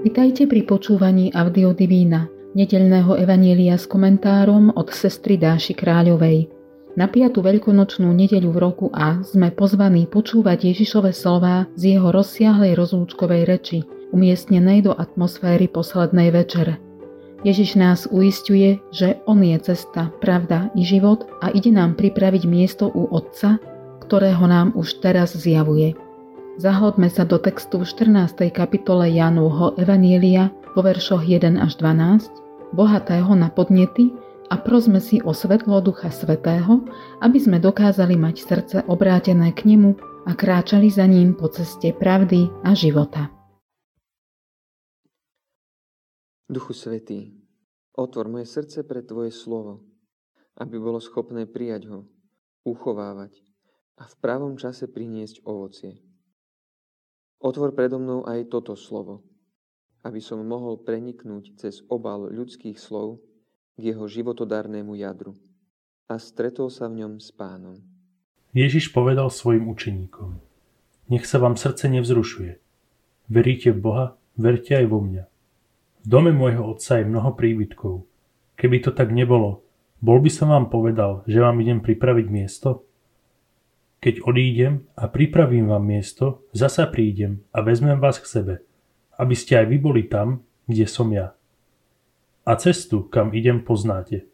Vitajte 0.00 0.48
pri 0.48 0.64
počúvaní 0.64 1.28
Audio 1.36 1.76
Divína, 1.76 2.24
nedeľného 2.56 3.20
evanielia 3.20 3.76
s 3.76 3.84
komentárom 3.84 4.72
od 4.72 4.88
sestry 4.96 5.36
Dáši 5.36 5.76
Kráľovej. 5.76 6.48
Na 6.96 7.04
piatu 7.04 7.44
veľkonočnú 7.44 8.08
nedeľu 8.08 8.48
v 8.48 8.58
roku 8.64 8.86
A 8.96 9.20
sme 9.20 9.52
pozvaní 9.52 10.08
počúvať 10.08 10.72
Ježišove 10.72 11.12
slová 11.12 11.68
z 11.76 12.00
jeho 12.00 12.16
rozsiahlej 12.16 12.80
rozlúčkovej 12.80 13.44
reči, 13.44 13.84
umiestnenej 14.16 14.88
do 14.88 14.96
atmosféry 14.96 15.68
poslednej 15.68 16.32
večere. 16.32 16.80
Ježiš 17.44 17.76
nás 17.76 18.08
uistuje, 18.08 18.80
že 18.96 19.20
On 19.28 19.36
je 19.36 19.60
cesta, 19.60 20.08
pravda 20.24 20.72
i 20.72 20.80
život 20.80 21.28
a 21.44 21.52
ide 21.52 21.76
nám 21.76 22.00
pripraviť 22.00 22.48
miesto 22.48 22.88
u 22.88 23.04
Otca, 23.12 23.60
ktorého 24.08 24.48
nám 24.48 24.72
už 24.80 25.04
teraz 25.04 25.36
zjavuje. 25.36 25.92
Zahodme 26.58 27.06
sa 27.06 27.22
do 27.22 27.38
textu 27.38 27.78
v 27.78 27.86
14. 27.86 28.50
kapitole 28.50 29.06
Jánovho 29.14 29.78
Evanielia 29.78 30.50
vo 30.74 30.82
veršoch 30.82 31.22
1 31.22 31.54
až 31.54 31.78
12, 31.78 32.74
bohatého 32.74 33.30
na 33.38 33.54
podnety 33.54 34.10
a 34.50 34.58
prosme 34.58 34.98
si 34.98 35.22
o 35.22 35.30
svetlo 35.30 35.78
Ducha 35.78 36.10
Svetého, 36.10 36.82
aby 37.22 37.38
sme 37.38 37.62
dokázali 37.62 38.18
mať 38.18 38.36
srdce 38.42 38.76
obrátené 38.90 39.54
k 39.54 39.62
nemu 39.70 39.94
a 40.26 40.34
kráčali 40.34 40.90
za 40.90 41.06
ním 41.06 41.38
po 41.38 41.46
ceste 41.46 41.94
pravdy 41.94 42.50
a 42.66 42.74
života. 42.74 43.30
Duchu 46.50 46.74
Svetý, 46.74 47.30
otvor 47.94 48.26
moje 48.26 48.50
srdce 48.50 48.82
pre 48.82 49.06
Tvoje 49.06 49.30
slovo, 49.30 49.86
aby 50.58 50.82
bolo 50.82 50.98
schopné 50.98 51.46
prijať 51.46 51.94
ho, 51.94 52.10
uchovávať 52.66 53.38
a 54.02 54.10
v 54.10 54.14
pravom 54.18 54.58
čase 54.58 54.90
priniesť 54.90 55.46
ovocie. 55.46 56.09
Otvor 57.40 57.72
predo 57.72 57.96
mnou 57.96 58.28
aj 58.28 58.52
toto 58.52 58.76
slovo, 58.76 59.24
aby 60.04 60.20
som 60.20 60.44
mohol 60.44 60.76
preniknúť 60.76 61.56
cez 61.56 61.80
obal 61.88 62.28
ľudských 62.28 62.76
slov 62.76 63.24
k 63.80 63.96
jeho 63.96 64.04
životodárnemu 64.04 64.92
jadru 65.00 65.32
a 66.04 66.20
stretol 66.20 66.68
sa 66.68 66.92
v 66.92 67.00
ňom 67.00 67.16
s 67.16 67.32
pánom. 67.32 67.80
Ježiš 68.52 68.92
povedal 68.92 69.32
svojim 69.32 69.72
učeníkom, 69.72 70.36
nech 71.08 71.24
sa 71.24 71.40
vám 71.40 71.56
srdce 71.56 71.88
nevzrušuje. 71.88 72.60
Veríte 73.32 73.72
v 73.72 73.78
Boha, 73.78 74.06
verte 74.36 74.76
aj 74.76 74.86
vo 74.90 75.00
mňa. 75.00 75.24
V 76.04 76.06
dome 76.06 76.36
môjho 76.36 76.76
otca 76.76 77.00
je 77.00 77.08
mnoho 77.08 77.32
príbytkov. 77.38 78.04
Keby 78.60 78.84
to 78.84 78.90
tak 78.92 79.16
nebolo, 79.16 79.64
bol 80.04 80.20
by 80.20 80.28
som 80.28 80.52
vám 80.52 80.68
povedal, 80.68 81.24
že 81.24 81.40
vám 81.40 81.56
idem 81.64 81.80
pripraviť 81.80 82.26
miesto? 82.28 82.84
Keď 84.00 84.24
odídem 84.24 84.88
a 84.96 85.12
pripravím 85.12 85.68
vám 85.68 85.84
miesto, 85.84 86.48
zasa 86.56 86.88
prídem 86.88 87.44
a 87.52 87.60
vezmem 87.60 88.00
vás 88.00 88.16
k 88.16 88.24
sebe, 88.24 88.54
aby 89.20 89.36
ste 89.36 89.60
aj 89.60 89.66
vy 89.68 89.76
boli 89.76 90.02
tam, 90.08 90.40
kde 90.64 90.88
som 90.88 91.12
ja. 91.12 91.36
A 92.48 92.56
cestu, 92.56 93.04
kam 93.04 93.36
idem, 93.36 93.60
poznáte. 93.60 94.24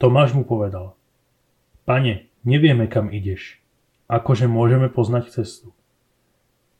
Tomáš 0.00 0.32
mu 0.32 0.48
povedal, 0.48 0.96
Pane, 1.84 2.32
nevieme, 2.48 2.88
kam 2.88 3.12
ideš. 3.12 3.60
Akože 4.08 4.48
môžeme 4.48 4.88
poznať 4.88 5.28
cestu? 5.28 5.76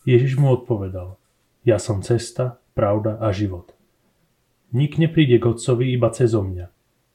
Ježiš 0.08 0.40
mu 0.40 0.56
odpovedal, 0.56 1.20
ja 1.68 1.76
som 1.76 2.00
cesta, 2.00 2.60
pravda 2.72 3.20
a 3.20 3.28
život. 3.28 3.76
Nik 4.72 4.96
nepríde 4.96 5.36
k 5.36 5.52
otcovi 5.52 5.92
iba 5.92 6.08
cez 6.16 6.32
mňa. 6.32 6.66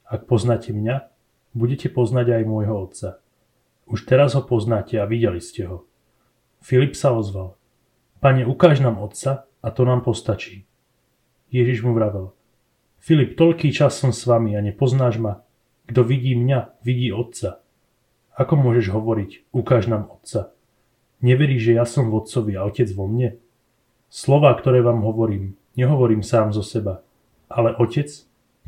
Ak 0.06 0.30
poznáte 0.30 0.70
mňa, 0.70 1.10
budete 1.58 1.90
poznať 1.90 2.38
aj 2.38 2.42
môjho 2.46 2.74
otca. 2.86 3.18
Už 3.90 4.06
teraz 4.06 4.38
ho 4.38 4.42
poznáte 4.46 5.02
a 5.02 5.04
videli 5.04 5.42
ste 5.42 5.66
ho. 5.66 5.82
Filip 6.62 6.94
sa 6.94 7.10
ozval. 7.10 7.58
Pane, 8.22 8.46
ukáž 8.46 8.78
nám 8.78 9.02
otca 9.02 9.50
a 9.58 9.68
to 9.74 9.82
nám 9.82 10.06
postačí. 10.06 10.62
Ježiš 11.50 11.82
mu 11.82 11.90
vravel. 11.90 12.30
Filip, 13.02 13.34
toľký 13.34 13.74
čas 13.74 13.98
som 13.98 14.14
s 14.14 14.22
vami 14.30 14.54
a 14.54 14.62
nepoznáš 14.62 15.18
ma. 15.18 15.42
Kto 15.90 16.06
vidí 16.06 16.38
mňa, 16.38 16.78
vidí 16.86 17.10
otca. 17.10 17.58
Ako 18.38 18.54
môžeš 18.54 18.94
hovoriť, 18.94 19.50
ukáž 19.50 19.90
nám 19.90 20.06
otca? 20.06 20.54
Neveríš, 21.18 21.74
že 21.74 21.76
ja 21.82 21.82
som 21.82 22.14
v 22.14 22.22
otcovi 22.22 22.54
a 22.54 22.62
otec 22.62 22.86
vo 22.94 23.10
mne? 23.10 23.42
Slova, 24.06 24.54
ktoré 24.54 24.86
vám 24.86 25.02
hovorím, 25.02 25.58
nehovorím 25.74 26.22
sám 26.22 26.54
zo 26.54 26.62
seba, 26.62 27.02
ale 27.50 27.74
otec, 27.74 28.06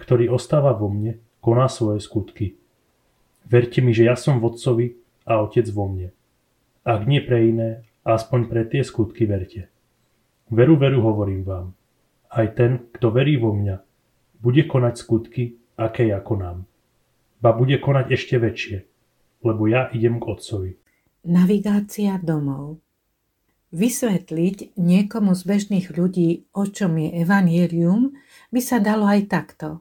ktorý 0.02 0.34
ostáva 0.34 0.74
vo 0.74 0.90
mne, 0.90 1.22
koná 1.38 1.70
svoje 1.70 2.02
skutky. 2.02 2.58
Verte 3.46 3.78
mi, 3.78 3.94
že 3.94 4.10
ja 4.10 4.18
som 4.18 4.42
v 4.42 4.50
otcovi 4.50 4.86
a 5.26 5.42
Otec 5.42 5.66
vo 5.70 5.88
mne. 5.88 6.10
Ak 6.82 7.06
nie 7.06 7.22
pre 7.22 7.48
iné, 7.48 7.86
aspoň 8.02 8.40
pre 8.50 8.62
tie 8.66 8.82
skutky 8.82 9.26
verte. 9.26 9.70
Veru, 10.50 10.76
veru 10.76 11.00
hovorím 11.00 11.42
vám. 11.46 11.66
Aj 12.32 12.48
ten, 12.52 12.90
kto 12.92 13.14
verí 13.14 13.38
vo 13.38 13.54
mňa, 13.54 13.76
bude 14.42 14.66
konať 14.66 14.94
skutky, 14.98 15.56
aké 15.78 16.10
ja 16.10 16.18
konám. 16.18 16.66
Ba 17.38 17.54
bude 17.54 17.78
konať 17.78 18.06
ešte 18.10 18.36
väčšie, 18.38 18.78
lebo 19.46 19.70
ja 19.70 19.90
idem 19.94 20.18
k 20.18 20.28
Otcovi. 20.28 20.72
Navigácia 21.22 22.18
domov 22.18 22.82
Vysvetliť 23.72 24.76
niekomu 24.76 25.32
z 25.32 25.42
bežných 25.48 25.86
ľudí, 25.96 26.44
o 26.52 26.68
čom 26.68 26.92
je 27.00 27.24
evanielium, 27.24 28.12
by 28.52 28.60
sa 28.60 28.76
dalo 28.76 29.08
aj 29.08 29.32
takto. 29.32 29.80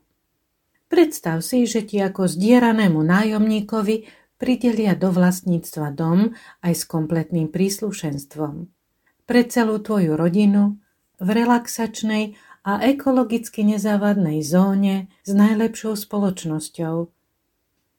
Predstav 0.87 1.43
si, 1.43 1.67
že 1.67 1.83
ti 1.83 1.99
ako 1.99 2.23
zdieranému 2.23 3.03
nájomníkovi 3.03 4.07
pridelia 4.41 4.97
do 4.97 5.13
vlastníctva 5.13 5.93
dom 5.93 6.33
aj 6.65 6.73
s 6.73 6.83
kompletným 6.89 7.53
príslušenstvom. 7.53 8.73
Pre 9.29 9.41
celú 9.45 9.77
tvoju 9.77 10.17
rodinu 10.17 10.81
v 11.21 11.29
relaxačnej 11.29 12.33
a 12.65 12.81
ekologicky 12.81 13.61
nezávadnej 13.61 14.41
zóne 14.41 15.13
s 15.21 15.31
najlepšou 15.37 15.93
spoločnosťou. 15.93 16.95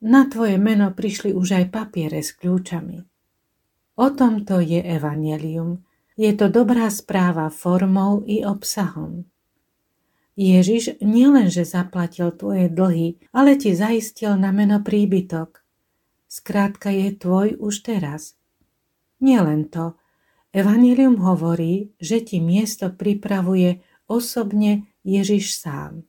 Na 0.02 0.26
tvoje 0.26 0.58
meno 0.58 0.90
prišli 0.90 1.30
už 1.30 1.62
aj 1.62 1.64
papiere 1.70 2.18
s 2.18 2.34
kľúčami. 2.34 3.06
O 4.02 4.06
tomto 4.10 4.58
je 4.58 4.82
evanelium. 4.82 5.86
Je 6.18 6.34
to 6.34 6.50
dobrá 6.50 6.90
správa 6.90 7.54
formou 7.54 8.26
i 8.26 8.42
obsahom. 8.42 9.30
Ježiš 10.34 10.98
nielenže 10.98 11.62
zaplatil 11.62 12.34
tvoje 12.34 12.66
dlhy, 12.66 13.22
ale 13.30 13.54
ti 13.54 13.78
zaistil 13.78 14.34
na 14.34 14.50
meno 14.50 14.82
príbytok 14.82 15.61
skrátka 16.32 16.88
je 16.88 17.12
tvoj 17.12 17.60
už 17.60 17.84
teraz. 17.84 18.40
Nielen 19.20 19.68
to, 19.68 20.00
Evangelium 20.52 21.20
hovorí, 21.20 21.92
že 22.00 22.24
ti 22.24 22.40
miesto 22.40 22.88
pripravuje 22.88 23.84
osobne 24.08 24.88
Ježiš 25.04 25.60
sám. 25.60 26.08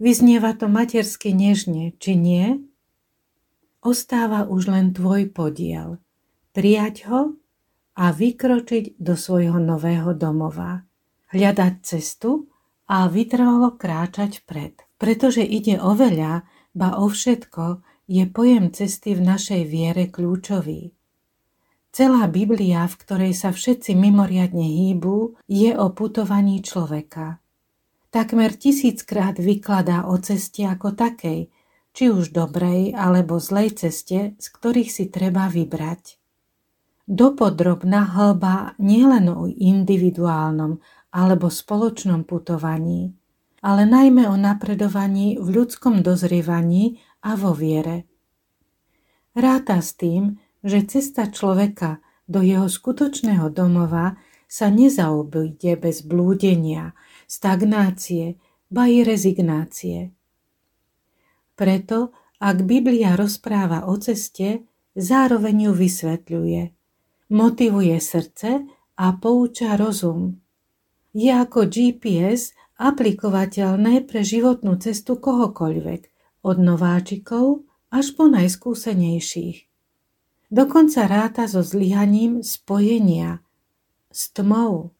Vyznieva 0.00 0.56
to 0.56 0.68
matersky 0.68 1.32
nežne, 1.32 1.92
či 2.00 2.16
nie? 2.16 2.56
Ostáva 3.84 4.48
už 4.48 4.72
len 4.72 4.96
tvoj 4.96 5.28
podiel. 5.28 6.00
Prijať 6.56 7.08
ho 7.08 7.36
a 7.96 8.08
vykročiť 8.12 8.96
do 8.96 9.12
svojho 9.12 9.60
nového 9.60 10.16
domova. 10.16 10.84
Hľadať 11.32 11.74
cestu 11.84 12.48
a 12.88 13.08
vytrvalo 13.12 13.76
kráčať 13.76 14.40
pred. 14.48 14.72
Pretože 14.96 15.44
ide 15.44 15.76
o 15.76 15.92
veľa, 15.92 16.48
ba 16.72 16.96
o 16.96 17.12
všetko, 17.12 17.84
je 18.10 18.26
pojem 18.26 18.74
cesty 18.74 19.14
v 19.14 19.22
našej 19.22 19.62
viere 19.70 20.10
kľúčový. 20.10 20.90
Celá 21.94 22.26
Biblia, 22.26 22.82
v 22.90 22.98
ktorej 22.98 23.38
sa 23.38 23.54
všetci 23.54 23.94
mimoriadne 23.94 24.66
hýbu, 24.66 25.38
je 25.46 25.70
o 25.78 25.86
putovaní 25.94 26.58
človeka. 26.58 27.38
Takmer 28.10 28.58
tisíckrát 28.58 29.38
vykladá 29.38 30.10
o 30.10 30.18
ceste 30.18 30.66
ako 30.66 30.98
takej, 30.98 31.54
či 31.94 32.04
už 32.10 32.34
dobrej 32.34 32.98
alebo 32.98 33.38
zlej 33.38 33.78
ceste, 33.78 34.34
z 34.34 34.46
ktorých 34.58 34.90
si 34.90 35.06
treba 35.06 35.46
vybrať. 35.46 36.18
Dopodrobná 37.06 38.10
hlba 38.10 38.74
nielen 38.82 39.30
o 39.30 39.46
individuálnom 39.46 40.82
alebo 41.10 41.50
spoločnom 41.50 42.22
putovaní, 42.22 43.14
ale 43.66 43.82
najmä 43.82 44.30
o 44.30 44.38
napredovaní 44.38 45.38
v 45.42 45.46
ľudskom 45.62 46.06
dozrievaní 46.06 47.02
a 47.24 47.36
vo 47.36 47.52
viere. 47.52 48.08
Ráta 49.36 49.78
s 49.78 49.94
tým, 49.94 50.36
že 50.60 50.84
cesta 50.84 51.30
človeka 51.30 52.02
do 52.26 52.44
jeho 52.44 52.66
skutočného 52.66 53.48
domova 53.50 54.18
sa 54.50 54.66
nezaobíde 54.66 55.78
bez 55.78 56.02
blúdenia, 56.02 56.98
stagnácie, 57.30 58.34
ba 58.66 58.90
i 58.90 59.06
rezignácie. 59.06 60.10
Preto, 61.54 62.10
ak 62.42 62.66
Biblia 62.66 63.14
rozpráva 63.14 63.86
o 63.86 63.94
ceste, 64.00 64.66
zároveň 64.98 65.70
ju 65.70 65.72
vysvetľuje. 65.76 66.62
Motivuje 67.30 67.96
srdce 68.02 68.66
a 68.98 69.06
pouča 69.14 69.78
rozum. 69.78 70.34
Je 71.14 71.30
ako 71.30 71.70
GPS 71.70 72.58
aplikovateľné 72.74 74.02
pre 74.08 74.26
životnú 74.26 74.78
cestu 74.82 75.18
kohokoľvek, 75.22 76.09
od 76.40 76.56
nováčikov 76.60 77.64
až 77.90 78.14
po 78.14 78.30
najskúsenejších. 78.30 79.66
Dokonca 80.50 81.06
ráta 81.06 81.46
so 81.46 81.62
zlyhaním 81.62 82.42
spojenia 82.42 83.38
s 84.10 84.34
tmou. 84.34 84.90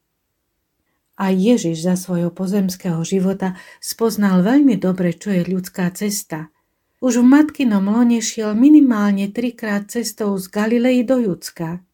A 1.20 1.34
Ježiš 1.34 1.84
za 1.84 2.00
svojho 2.00 2.32
pozemského 2.32 3.02
života 3.04 3.58
spoznal 3.82 4.40
veľmi 4.40 4.78
dobre, 4.80 5.12
čo 5.12 5.34
je 5.34 5.44
ľudská 5.44 5.90
cesta. 5.92 6.48
Už 7.04 7.20
v 7.20 7.26
matkinom 7.28 7.84
lone 7.84 8.24
šiel 8.24 8.56
minimálne 8.56 9.28
trikrát 9.28 9.90
cestou 9.90 10.38
z 10.40 10.48
Galilei 10.48 11.04
do 11.04 11.20
Judska. 11.20 11.84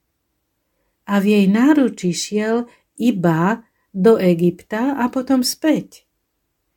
A 1.07 1.15
v 1.19 1.25
jej 1.27 1.47
náručí 1.51 2.15
šiel 2.15 2.71
iba 2.99 3.67
do 3.91 4.19
Egypta 4.21 4.95
a 4.95 5.11
potom 5.11 5.43
späť. 5.43 6.06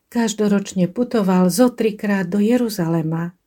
Každoročne 0.09 0.89
putoval 0.89 1.53
zo 1.53 1.69
trikrát 1.69 2.25
do 2.25 2.41
Jeruzalema. 2.41 3.37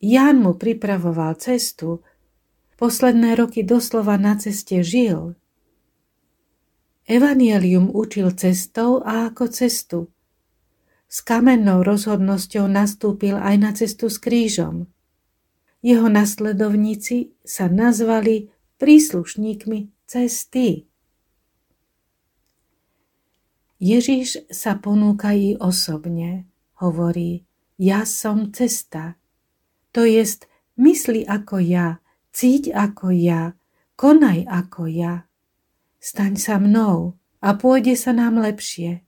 Ján 0.00 0.40
mu 0.40 0.56
pripravoval 0.56 1.36
cestu, 1.36 2.00
posledné 2.80 3.36
roky 3.36 3.60
doslova 3.60 4.16
na 4.16 4.40
ceste 4.40 4.80
žil. 4.80 5.36
Evangelium 7.04 7.92
učil 7.92 8.32
cestou 8.40 9.04
a 9.04 9.28
ako 9.28 9.52
cestu. 9.52 10.08
S 11.12 11.20
kamennou 11.20 11.84
rozhodnosťou 11.84 12.64
nastúpil 12.64 13.36
aj 13.36 13.56
na 13.60 13.70
cestu 13.76 14.08
s 14.08 14.16
krížom. 14.16 14.88
Jeho 15.84 16.08
nasledovníci 16.08 17.36
sa 17.44 17.68
nazvali 17.68 18.48
príslušníkmi 18.80 20.08
cesty. 20.08 20.87
Ježiš 23.78 24.50
sa 24.50 24.74
ponúka 24.74 25.30
i 25.30 25.54
osobne. 25.54 26.50
Hovorí, 26.82 27.46
ja 27.78 28.02
som 28.02 28.50
cesta. 28.50 29.14
To 29.94 30.02
jest, 30.02 30.50
mysli 30.74 31.22
ako 31.22 31.62
ja, 31.62 32.02
cíť 32.34 32.74
ako 32.74 33.14
ja, 33.14 33.54
konaj 33.94 34.46
ako 34.50 34.90
ja. 34.90 35.26
Staň 35.98 36.34
sa 36.38 36.58
mnou 36.58 37.18
a 37.38 37.54
pôjde 37.54 37.94
sa 37.94 38.10
nám 38.10 38.42
lepšie. 38.42 39.02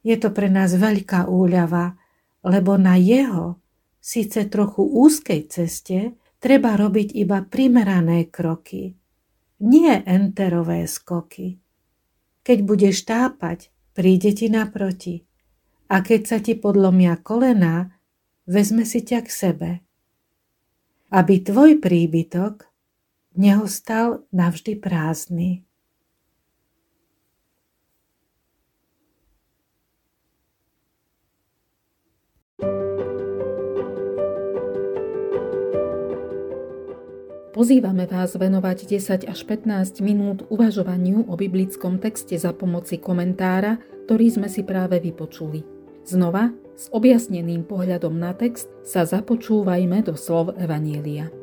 Je 0.00 0.16
to 0.16 0.32
pre 0.32 0.48
nás 0.48 0.72
veľká 0.72 1.28
úľava, 1.28 2.00
lebo 2.40 2.80
na 2.80 2.96
jeho, 2.96 3.60
síce 4.00 4.48
trochu 4.48 4.80
úzkej 4.80 5.52
ceste, 5.52 6.16
treba 6.40 6.72
robiť 6.72 7.12
iba 7.20 7.44
primerané 7.44 8.32
kroky, 8.32 8.96
nie 9.60 9.94
enterové 10.08 10.88
skoky. 10.88 11.67
Keď 12.48 12.64
budeš 12.64 13.04
tápať, 13.04 13.68
príde 13.92 14.32
ti 14.32 14.48
naproti. 14.48 15.28
A 15.92 16.00
keď 16.00 16.20
sa 16.24 16.38
ti 16.40 16.56
podlomia 16.56 17.20
kolená, 17.20 17.92
vezme 18.48 18.88
si 18.88 19.04
ťa 19.04 19.20
k 19.20 19.28
sebe. 19.28 19.70
Aby 21.12 21.44
tvoj 21.44 21.76
príbytok 21.76 22.64
nehostal 23.36 24.24
navždy 24.32 24.80
prázdny. 24.80 25.67
Pozývame 37.58 38.06
vás 38.06 38.38
venovať 38.38 38.86
10 38.86 39.26
až 39.26 39.40
15 39.42 39.98
minút 39.98 40.46
uvažovaniu 40.46 41.26
o 41.26 41.34
biblickom 41.34 41.98
texte 41.98 42.38
za 42.38 42.54
pomoci 42.54 43.02
komentára, 43.02 43.82
ktorý 44.06 44.30
sme 44.30 44.46
si 44.46 44.62
práve 44.62 45.02
vypočuli. 45.02 45.66
Znova, 46.06 46.54
s 46.78 46.86
objasneným 46.94 47.66
pohľadom 47.66 48.14
na 48.14 48.30
text 48.30 48.70
sa 48.86 49.02
započúvajme 49.02 50.06
do 50.06 50.14
slov 50.14 50.54
Evanielia. 50.54 51.34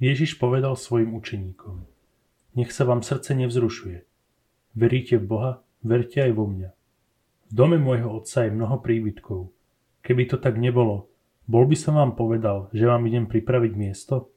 Ježiš 0.00 0.40
povedal 0.40 0.72
svojim 0.72 1.12
učeníkom, 1.12 1.84
nech 2.56 2.72
sa 2.72 2.88
vám 2.88 3.04
srdce 3.04 3.36
nevzrušuje. 3.36 4.07
Veríte 4.78 5.18
v 5.18 5.26
Boha, 5.26 5.52
verte 5.82 6.22
aj 6.22 6.38
vo 6.38 6.46
mňa. 6.46 6.70
V 7.50 7.52
dome 7.52 7.82
môjho 7.82 8.14
otca 8.14 8.46
je 8.46 8.54
mnoho 8.54 8.78
príbytkov. 8.78 9.50
Keby 10.06 10.30
to 10.30 10.38
tak 10.38 10.54
nebolo, 10.54 11.10
bol 11.50 11.66
by 11.66 11.74
som 11.74 11.98
vám 11.98 12.14
povedal, 12.14 12.70
že 12.70 12.86
vám 12.86 13.02
idem 13.10 13.26
pripraviť 13.26 13.72
miesto? 13.74 14.30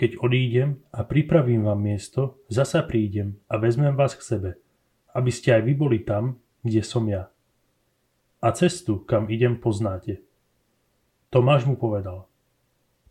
Keď 0.00 0.24
odídem 0.24 0.80
a 0.96 1.04
pripravím 1.04 1.68
vám 1.68 1.76
miesto, 1.76 2.40
zasa 2.48 2.80
prídem 2.88 3.36
a 3.52 3.60
vezmem 3.60 3.92
vás 3.92 4.16
k 4.16 4.24
sebe, 4.24 4.50
aby 5.12 5.28
ste 5.28 5.60
aj 5.60 5.62
vy 5.66 5.72
boli 5.76 5.98
tam, 6.00 6.40
kde 6.64 6.80
som 6.80 7.04
ja. 7.04 7.28
A 8.40 8.48
cestu, 8.56 9.04
kam 9.04 9.28
idem, 9.28 9.60
poznáte. 9.60 10.24
Tomáš 11.28 11.68
mu 11.68 11.76
povedal, 11.76 12.24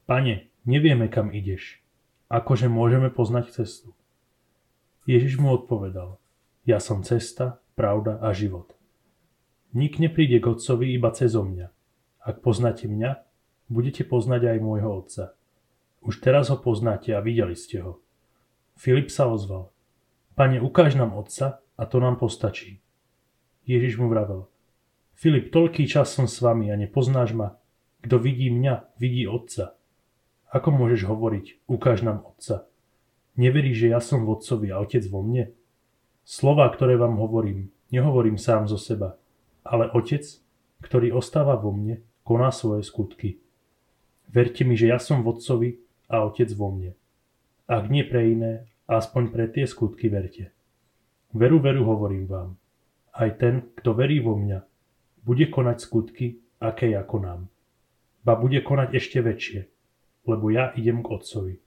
Pane, 0.09 0.49
nevieme, 0.65 1.13
kam 1.13 1.29
ideš. 1.29 1.77
Akože 2.31 2.71
môžeme 2.71 3.13
poznať 3.13 3.53
cestu? 3.53 3.93
Ježiš 5.07 5.39
mu 5.39 5.55
odpovedal, 5.55 6.19
ja 6.67 6.83
som 6.83 6.99
cesta, 6.99 7.63
pravda 7.79 8.19
a 8.19 8.35
život. 8.35 8.75
Nik 9.71 10.03
nepríde 10.03 10.43
k 10.43 10.51
Otcovi 10.51 10.91
iba 10.91 11.15
cez 11.15 11.31
mňa. 11.31 11.71
Ak 12.27 12.43
poznáte 12.43 12.91
mňa, 12.91 13.23
budete 13.71 14.03
poznať 14.03 14.51
aj 14.51 14.57
môjho 14.59 14.91
Otca. 14.91 15.31
Už 16.03 16.19
teraz 16.19 16.51
ho 16.51 16.59
poznáte 16.59 17.15
a 17.15 17.23
videli 17.23 17.55
ste 17.55 17.87
ho. 17.87 18.03
Filip 18.75 19.07
sa 19.07 19.31
ozval. 19.31 19.71
Pane, 20.35 20.59
ukáž 20.59 20.99
nám 20.99 21.15
Otca 21.15 21.63
a 21.79 21.83
to 21.87 22.03
nám 22.03 22.19
postačí. 22.19 22.83
Ježiš 23.63 23.95
mu 23.95 24.11
vravel. 24.11 24.51
Filip, 25.15 25.55
toľký 25.55 25.87
čas 25.87 26.11
som 26.11 26.27
s 26.27 26.43
vami 26.43 26.67
a 26.67 26.75
nepoznáš 26.75 27.31
ma. 27.31 27.55
Kto 28.03 28.19
vidí 28.19 28.51
mňa, 28.51 28.99
vidí 28.99 29.23
Otca. 29.23 29.79
Ako 30.51 30.75
môžeš 30.75 31.07
hovoriť, 31.07 31.63
ukáž 31.71 32.03
nám 32.03 32.27
Otca? 32.27 32.67
Neverí, 33.37 33.77
že 33.77 33.93
ja 33.93 34.01
som 34.01 34.25
vodcovi 34.25 34.73
a 34.73 34.81
otec 34.81 35.05
vo 35.13 35.21
mne? 35.21 35.53
Slova, 36.25 36.65
ktoré 36.73 36.97
vám 36.97 37.21
hovorím, 37.21 37.69
nehovorím 37.93 38.41
sám 38.41 38.65
zo 38.65 38.81
seba, 38.81 39.21
ale 39.61 39.93
otec, 39.93 40.25
ktorý 40.81 41.13
ostáva 41.13 41.53
vo 41.53 41.69
mne, 41.69 42.01
koná 42.25 42.49
svoje 42.49 42.81
skutky. 42.81 43.37
Verte 44.27 44.65
mi, 44.65 44.73
že 44.73 44.89
ja 44.89 44.97
som 44.97 45.21
vodcovi 45.21 45.77
a 46.09 46.25
otec 46.25 46.49
vo 46.57 46.73
mne. 46.73 46.97
Ak 47.69 47.87
nie 47.93 48.01
pre 48.03 48.33
iné, 48.33 48.67
aspoň 48.89 49.29
pre 49.29 49.45
tie 49.47 49.69
skutky 49.69 50.09
verte. 50.09 50.51
Veru, 51.31 51.61
veru 51.61 51.85
hovorím 51.85 52.25
vám. 52.25 52.49
Aj 53.13 53.29
ten, 53.37 53.69
kto 53.77 53.93
verí 53.93 54.17
vo 54.17 54.33
mňa, 54.33 54.65
bude 55.21 55.45
konať 55.51 55.77
skutky, 55.77 56.41
aké 56.57 56.95
ja 56.95 57.05
konám. 57.05 57.51
Ba 58.25 58.33
bude 58.33 58.63
konať 58.65 58.97
ešte 58.97 59.19
väčšie, 59.21 59.61
lebo 60.25 60.49
ja 60.49 60.73
idem 60.73 61.03
k 61.03 61.11
otcovi. 61.11 61.59